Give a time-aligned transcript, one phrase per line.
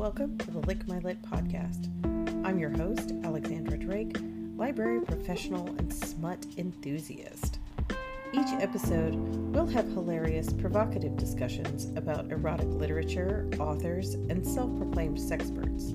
[0.00, 1.90] Welcome to the Lick My Lit podcast.
[2.46, 4.16] I'm your host, Alexandra Drake,
[4.56, 7.58] library professional and smut enthusiast.
[8.32, 15.90] Each episode, we'll have hilarious, provocative discussions about erotic literature, authors, and self proclaimed sexperts.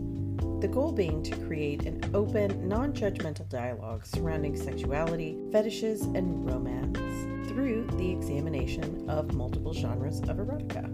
[0.62, 7.00] The goal being to create an open, non judgmental dialogue surrounding sexuality, fetishes, and romance
[7.50, 10.92] through the examination of multiple genres of erotica.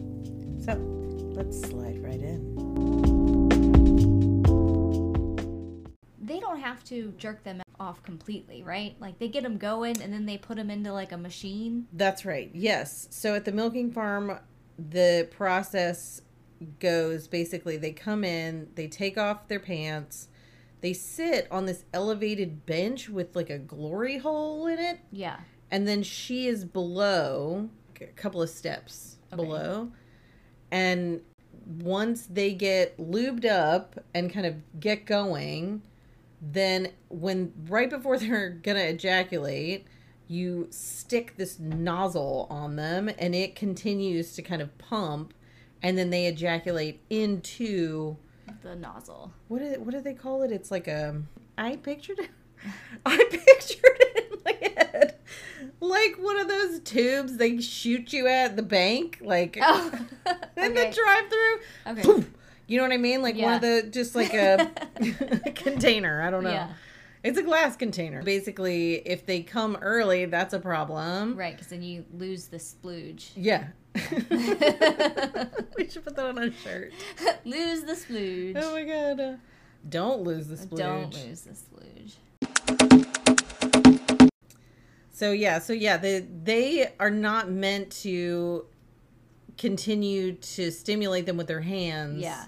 [0.63, 1.00] So,
[1.41, 2.53] let's slide right in.
[6.21, 8.95] They don't have to jerk them off completely, right?
[8.99, 11.87] Like they get them going and then they put them into like a machine.
[11.93, 12.51] That's right.
[12.53, 13.07] Yes.
[13.09, 14.37] So at the milking farm,
[14.77, 16.21] the process
[16.79, 20.27] goes basically they come in, they take off their pants,
[20.81, 25.39] they sit on this elevated bench with like a glory hole in it, Yeah.
[25.71, 27.67] and then she is below
[27.99, 29.41] a couple of steps Okay.
[29.43, 29.91] below.
[30.71, 31.21] And
[31.65, 35.81] once they get lubed up and kind of get going,
[36.41, 39.85] then when right before they're gonna ejaculate,
[40.27, 45.33] you stick this nozzle on them and it continues to kind of pump
[45.83, 48.15] and then they ejaculate into
[48.61, 49.33] The nozzle.
[49.49, 50.51] what is what do they call it?
[50.51, 51.21] It's like a
[51.57, 52.29] I pictured it.
[53.05, 55.15] I pictured it in my head.
[55.81, 59.91] Like one of those tubes they shoot you at the bank, like Oh.
[60.57, 62.13] in the drive through.
[62.13, 62.27] Okay.
[62.67, 63.21] You know what I mean?
[63.21, 64.71] Like one of the just like a
[65.55, 66.21] container.
[66.21, 66.51] I don't know.
[66.51, 66.69] Yeah.
[67.23, 68.23] It's a glass container.
[68.23, 71.35] Basically, if they come early, that's a problem.
[71.35, 73.29] Right, because then you lose the splooge.
[73.35, 73.67] Yeah.
[75.77, 76.93] we should put that on a shirt.
[77.45, 78.53] lose the splooge.
[78.55, 79.39] Oh my god.
[79.89, 80.77] Don't lose the splooge.
[80.77, 82.13] Don't lose the splooge.
[85.13, 88.65] So yeah, so yeah, they they are not meant to
[89.57, 92.21] continue to stimulate them with their hands.
[92.21, 92.45] Yeah.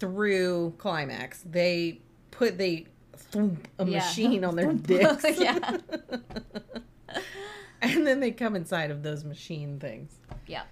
[0.00, 2.00] Through climax, they
[2.30, 2.86] put they
[3.16, 3.98] thump a Yeah.
[3.98, 5.24] machine on their dicks.
[5.38, 5.58] Yeah.
[7.82, 10.12] and then they come inside of those machine things.
[10.46, 10.62] Yeah.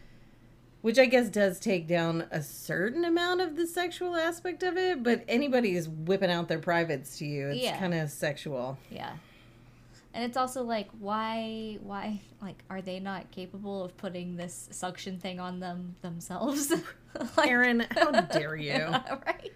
[0.82, 5.02] Which I guess does take down a certain amount of the sexual aspect of it,
[5.02, 7.48] but anybody is whipping out their privates to you.
[7.48, 7.78] It's Yeah.
[7.78, 8.78] kind of sexual.
[8.90, 9.14] Yeah.
[10.16, 15.18] And it's also like, why, why, like, are they not capable of putting this suction
[15.18, 16.72] thing on them themselves?
[17.36, 18.72] like, Aaron, how dare you?
[19.26, 19.52] right?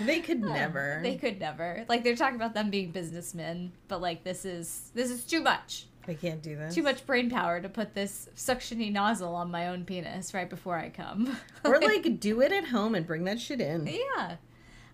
[0.00, 1.00] They could never.
[1.02, 1.84] They could never.
[1.88, 5.86] Like they're talking about them being businessmen, but like this is this is too much.
[6.06, 6.72] They can't do this.
[6.72, 10.76] Too much brain power to put this suctiony nozzle on my own penis right before
[10.76, 11.36] I come.
[11.64, 13.88] Or like do it at home and bring that shit in.
[13.88, 14.36] yeah.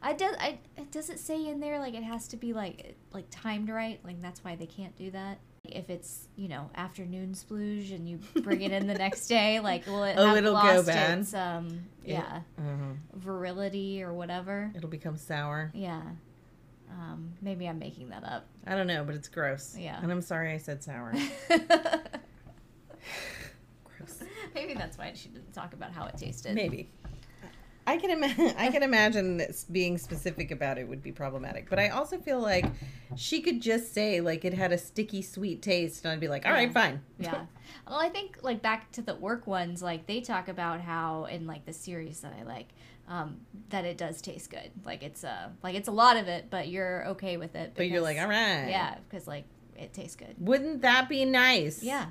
[0.07, 2.97] I does I it does it say in there like it has to be like
[3.13, 3.99] like timed right?
[4.05, 5.39] Like that's why they can't do that.
[5.65, 9.85] If it's you know afternoon splooge and you bring it in the next day, like
[9.87, 11.19] will it Oh, have it'll go lost bad?
[11.19, 12.93] its um yeah Uh-huh.
[13.15, 14.71] virility or whatever?
[14.77, 15.73] It'll become sour.
[15.75, 16.03] Yeah.
[16.89, 18.47] Um, maybe I'm making that up.
[18.65, 19.77] I don't know, but it's gross.
[19.77, 19.99] Yeah.
[20.01, 21.13] And I'm sorry I said sour.
[23.85, 24.23] gross.
[24.55, 26.55] Maybe that's why she didn't talk about how it tasted.
[26.55, 26.89] Maybe.
[27.87, 28.55] I can imagine.
[28.59, 32.41] I can imagine this being specific about it would be problematic, but I also feel
[32.41, 32.67] like
[33.17, 36.47] she could just say like it had a sticky sweet taste, and I'd be like,
[36.47, 36.73] all right, Yeah.
[36.73, 37.01] fine.
[37.19, 37.47] Yeah.
[37.89, 41.47] Well, I think like back to the work ones, like they talk about how in
[41.47, 42.69] like the series that I like,
[43.09, 43.39] um,
[43.71, 44.71] that it does taste good.
[44.85, 47.73] Like it's a like it's a lot of it, but you're okay with it.
[47.77, 48.67] But you're like, all right.
[48.69, 49.45] Yeah, because like
[49.77, 50.35] it tastes good.
[50.39, 51.83] Wouldn't that be nice?
[51.83, 52.07] Yeah.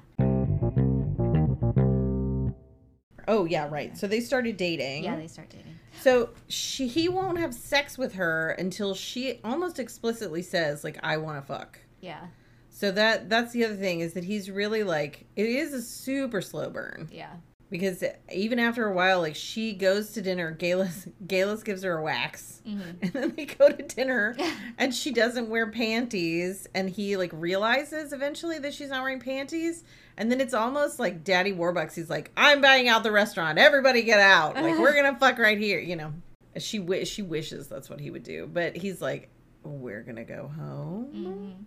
[3.27, 3.97] Oh yeah, right.
[3.97, 5.03] So they started dating.
[5.03, 5.75] Yeah, they start dating.
[6.01, 11.17] So she he won't have sex with her until she almost explicitly says like I
[11.17, 11.79] want to fuck.
[12.01, 12.27] Yeah.
[12.69, 16.41] So that that's the other thing is that he's really like it is a super
[16.41, 17.33] slow burn Yeah.
[17.77, 18.03] Because
[18.33, 22.61] even after a while like she goes to dinner Galus Galus gives her a wax
[22.65, 24.35] hmm and then they go to dinner
[24.77, 29.83] and she doesn't wear panties and he like realizes eventually that she's not wearing panties
[30.17, 34.03] and then it's almost like Daddy Warbucks he's like I'm buying out the restaurant everybody
[34.03, 36.13] get out like we're gonna fuck right here you know
[36.57, 39.29] she wish she wishes that's what he would do but he's like
[39.63, 41.63] we're gonna go home hmm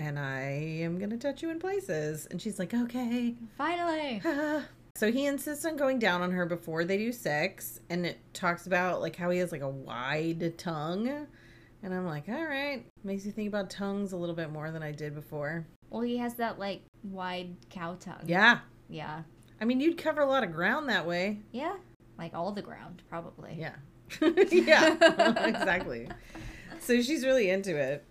[0.00, 0.40] and I
[0.80, 2.26] am gonna touch you in places.
[2.30, 3.34] And she's like, okay.
[3.58, 4.22] Finally.
[4.96, 8.66] so he insists on going down on her before they do sex, and it talks
[8.66, 11.26] about like how he has like a wide tongue.
[11.82, 14.82] And I'm like, all right, makes you think about tongues a little bit more than
[14.82, 15.66] I did before.
[15.88, 18.24] Well, he has that like wide cow tongue.
[18.26, 18.58] Yeah,
[18.88, 19.22] Yeah.
[19.60, 21.40] I mean, you'd cover a lot of ground that way.
[21.52, 21.76] Yeah.
[22.18, 23.56] Like all the ground, probably.
[23.58, 23.74] Yeah,
[24.50, 24.94] yeah,
[25.46, 26.08] exactly.
[26.80, 28.04] So she's really into it.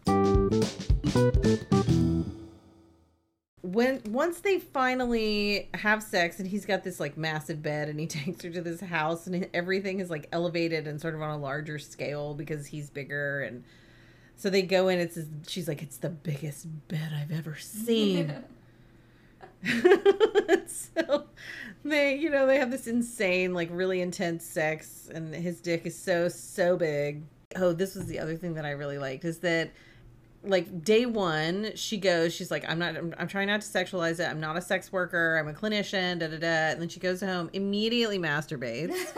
[3.80, 8.06] When once they finally have sex and he's got this like massive bed and he
[8.08, 11.38] takes her to this house and everything is like elevated and sort of on a
[11.38, 13.64] larger scale because he's bigger and
[14.36, 15.18] so they go in it's
[15.48, 18.34] she's like it's the biggest bed I've ever seen.
[20.68, 21.26] so
[21.86, 25.98] they you know they have this insane like really intense sex and his dick is
[25.98, 27.24] so so big.
[27.56, 29.72] Oh, this was the other thing that I really liked is that
[30.44, 34.20] like day one she goes she's like i'm not I'm, I'm, trying not to sexualize
[34.20, 34.30] it.
[34.30, 35.38] I'm not a sex worker.
[35.38, 36.72] I'm a clinician da da da.
[36.72, 38.96] And then she goes home immediately masturbates.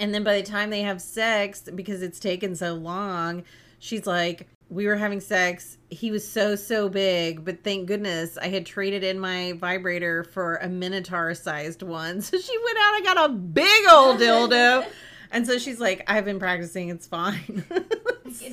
[0.00, 3.44] And then by the time they have sex because it's taken so long
[3.78, 5.78] she's like we were having sex.
[5.88, 10.56] He was so so big but thank goodness i had traded in my vibrator for
[10.56, 12.20] a minotaur sized one.
[12.22, 14.86] So she went out and got a big old dildo.
[15.30, 16.88] And so she's like i've been practicing.
[16.88, 17.64] It's fine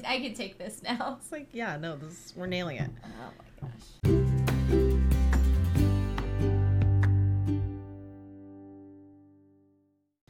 [0.06, 1.18] I can take this now.
[1.22, 2.90] It's like, yeah, no, this we're nailing it.
[3.04, 4.22] Oh my gosh.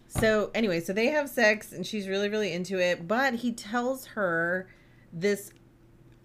[0.08, 4.06] So anyway, so they have sex and she's really, really into it, but he tells
[4.08, 4.68] her
[5.12, 5.52] this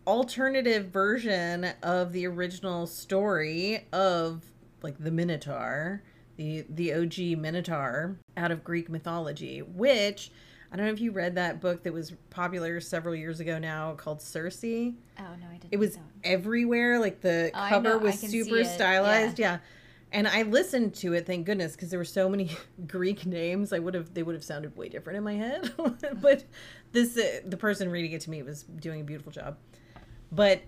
[0.07, 4.45] alternative version of the original story of
[4.83, 6.03] like the Minotaur,
[6.37, 10.31] the the OG Minotaur out of Greek mythology, which
[10.73, 13.95] I don't know if you read that book that was popular several years ago now
[13.95, 14.65] called Circe.
[14.65, 14.67] Oh
[15.19, 15.69] no, I didn't.
[15.71, 16.99] It was everywhere.
[16.99, 19.39] Like the oh, cover was super stylized.
[19.39, 19.53] Yeah.
[19.53, 19.59] yeah.
[20.13, 22.51] And I listened to it, thank goodness, because there were so many
[22.87, 23.73] Greek names.
[23.73, 25.73] I would have they would have sounded way different in my head.
[26.21, 26.45] but
[26.93, 29.57] this uh, the person reading it to me was doing a beautiful job.
[30.33, 30.63] But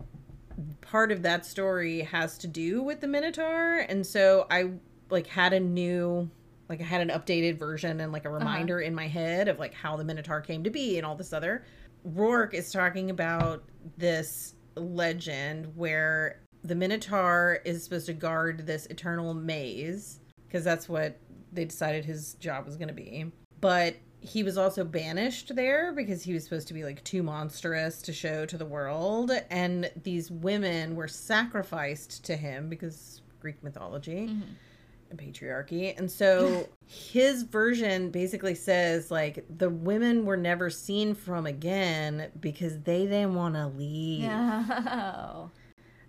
[0.80, 4.70] part of that story has to do with the Minotaur, and so I
[5.10, 6.30] like had a new
[6.68, 8.38] like I had an updated version and like a uh-huh.
[8.38, 8.88] reminder uh-huh.
[8.88, 11.64] in my head of like how the Minotaur came to be and all this other.
[12.04, 13.64] Rourke is talking about
[13.96, 21.18] this legend where the Minotaur is supposed to guard this eternal maze because that's what
[21.52, 23.30] they decided his job was going to be.
[23.60, 28.02] But he was also banished there because he was supposed to be like too monstrous
[28.02, 34.28] to show to the world and these women were sacrificed to him because Greek mythology.
[34.28, 34.52] Mm-hmm
[35.16, 35.96] patriarchy.
[35.96, 42.81] And so his version basically says like the women were never seen from again because
[42.81, 44.22] they didn't want to leave.
[44.22, 45.50] No.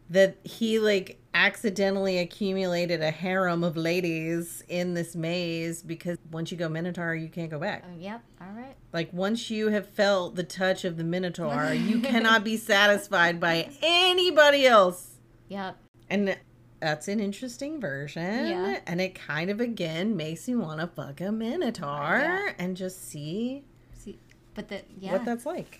[0.09, 6.57] That he like accidentally accumulated a harem of ladies in this maze because once you
[6.57, 7.85] go Minotaur, you can't go back.
[7.87, 8.23] Oh, yep.
[8.41, 8.75] All right.
[8.91, 13.69] Like once you have felt the touch of the Minotaur, you cannot be satisfied by
[13.83, 15.19] anybody else.
[15.49, 15.77] Yep.
[16.09, 16.37] And
[16.79, 18.47] that's an interesting version.
[18.47, 18.79] Yeah.
[18.87, 22.53] And it kind of again makes you want to fuck a minotaur yeah.
[22.57, 23.63] and just see
[23.97, 24.17] see
[24.55, 25.11] but that yeah.
[25.11, 25.79] what that's like.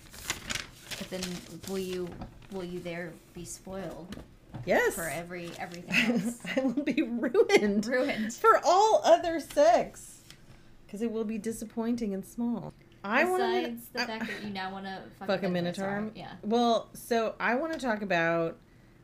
[0.97, 1.21] But then
[1.69, 2.09] will you
[2.51, 4.15] will you there be spoiled?
[4.65, 4.95] Yes.
[4.95, 6.39] For every everything else.
[6.55, 7.85] I will be ruined.
[7.85, 8.33] Ruined.
[8.33, 10.17] For all other sex.
[10.85, 12.73] Because it will be disappointing and small.
[13.03, 15.87] I Besides wanna, the fact that you now want to fuck, fuck a minotaur.
[15.87, 16.11] minotaur.
[16.15, 16.31] Yeah.
[16.43, 18.57] Well, so I want to talk about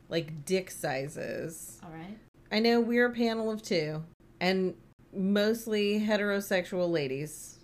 [0.08, 1.80] like dick sizes.
[1.84, 2.18] All right.
[2.50, 4.04] I know we're a panel of two,
[4.40, 4.74] and
[5.12, 7.58] mostly heterosexual ladies.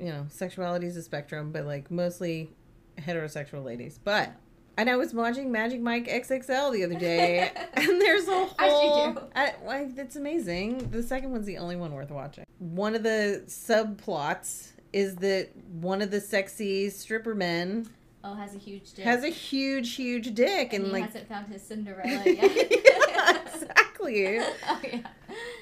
[0.00, 2.50] You know, sexuality is a spectrum, but like mostly
[2.98, 3.98] heterosexual ladies.
[4.02, 4.32] But
[4.76, 9.30] and I was watching Magic Mike XXL the other day, and there's a whole.
[9.36, 10.90] I, like, it's amazing.
[10.90, 12.44] The second one's the only one worth watching.
[12.58, 17.88] One of the subplots is that one of the sexy stripper men
[18.26, 19.04] Oh, has a huge dick.
[19.04, 22.72] Has a huge, huge dick, and, and like hasn't found his Cinderella yet.
[23.06, 24.38] yeah, exactly.
[24.68, 25.00] oh, yeah.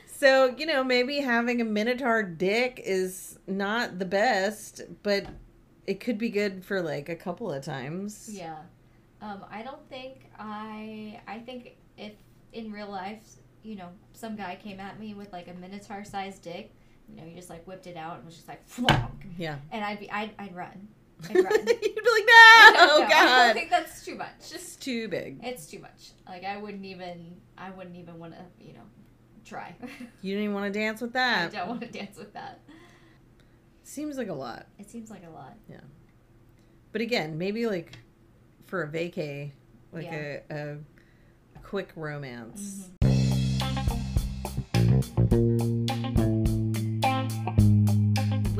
[0.07, 5.27] So you know, maybe having a Minotaur dick is not the best, but
[5.89, 8.31] it could be good for like a couple of times.
[8.33, 8.59] Yeah.
[9.21, 11.21] Um, I don't think I.
[11.27, 12.13] I think if
[12.53, 13.23] in real life,
[13.65, 16.73] you know, some guy came at me with like a Minotaur sized dick,
[17.09, 19.11] you know, he just like whipped it out and was just like flonk.
[19.37, 19.57] Yeah.
[19.73, 20.89] And I'd be, I'd, I'd run.
[21.35, 23.51] You'd be like, no, no, God.
[23.51, 24.51] I think that's too much.
[24.51, 25.39] Just too big.
[25.43, 26.11] It's too much.
[26.27, 28.83] Like I wouldn't even, I wouldn't even want to, you know,
[29.45, 29.75] try.
[30.23, 31.53] you don't even want to dance with that.
[31.53, 32.61] I don't want to dance with that.
[33.85, 34.67] Seems like a lot.
[34.79, 35.55] It seems like a lot.
[35.69, 35.81] Yeah.
[36.93, 37.99] But again, maybe like
[38.67, 39.53] for a vacay,
[39.93, 40.39] like yeah.
[40.51, 40.77] a, a,
[41.57, 42.91] a, quick romance.
[43.03, 45.52] Mm-hmm.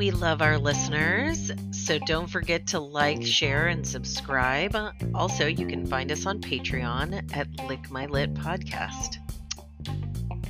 [0.03, 1.49] We love our listeners.
[1.71, 4.75] So don't forget to like, share, and subscribe.
[5.15, 9.15] Also, you can find us on Patreon at Lick My Lit Podcast.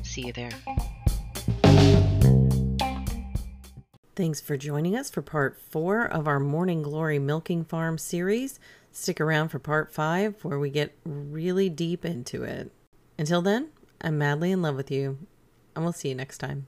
[0.01, 0.50] See you there.
[4.15, 8.60] Thanks for joining us for part four of our Morning Glory Milking Farm series.
[8.91, 12.72] Stick around for part five where we get really deep into it.
[13.19, 13.69] Until then,
[14.01, 15.19] I'm madly in love with you,
[15.75, 16.65] and we'll see you next time.